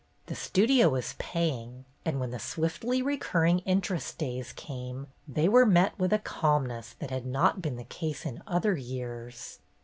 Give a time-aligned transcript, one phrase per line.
[0.25, 5.93] The Studio was paying, and when the swiftly recurring interest days came, they were met
[5.99, 9.59] with a calmness that had not been the case in other years.